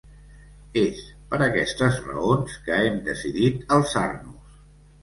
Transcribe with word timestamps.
És 0.83 1.03
per 1.33 1.39
aquestes 1.49 2.01
raons 2.09 2.57
que 2.65 2.79
hem 2.87 2.99
decidit 3.11 3.79
alçar-nos. 3.79 4.63